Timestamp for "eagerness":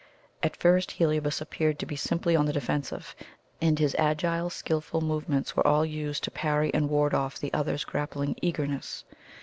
8.41-9.03